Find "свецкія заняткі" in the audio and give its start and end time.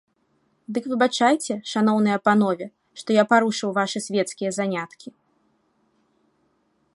4.07-5.15